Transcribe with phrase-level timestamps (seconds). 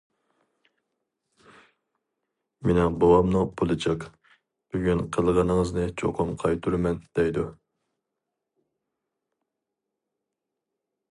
[2.69, 4.07] مېنىڭ بوۋامنىڭ پۇلى جىق،
[4.77, 7.47] بۈگۈن قىلغىنىڭىزنى چوقۇم قايتۇرىمەن دەيدۇ.